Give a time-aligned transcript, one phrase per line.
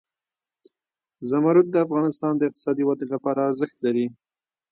[1.29, 4.05] زمرد د افغانستان د اقتصادي ودې لپاره ارزښت لري.